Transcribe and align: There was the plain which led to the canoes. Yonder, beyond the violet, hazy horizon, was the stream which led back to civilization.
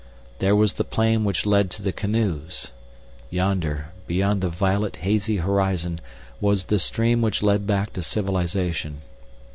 There 0.39 0.55
was 0.55 0.73
the 0.73 0.83
plain 0.83 1.23
which 1.25 1.45
led 1.45 1.69
to 1.69 1.83
the 1.83 1.91
canoes. 1.93 2.71
Yonder, 3.29 3.89
beyond 4.07 4.41
the 4.41 4.49
violet, 4.49 4.95
hazy 4.95 5.37
horizon, 5.37 6.01
was 6.39 6.65
the 6.65 6.79
stream 6.79 7.21
which 7.21 7.43
led 7.43 7.67
back 7.67 7.93
to 7.93 8.01
civilization. 8.01 9.01